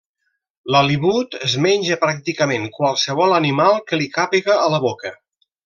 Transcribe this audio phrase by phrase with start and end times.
[0.75, 5.17] L'halibut es menja pràcticament qualsevol animal que li càpiga a la boca.